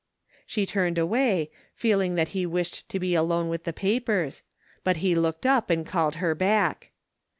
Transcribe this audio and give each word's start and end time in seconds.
She 0.47 0.65
turned 0.65 0.97
away, 0.97 1.51
feeling 1.75 2.15
that 2.15 2.29
he 2.29 2.47
wished 2.47 2.89
to 2.89 2.99
be 2.99 3.13
alone 3.13 3.49
with 3.49 3.65
the 3.65 3.71
papers, 3.71 4.41
but 4.83 4.97
he 4.97 5.13
looked 5.13 5.45
up 5.45 5.69
and 5.69 5.85
called 5.85 6.15
her 6.15 6.33
back. 6.33 6.89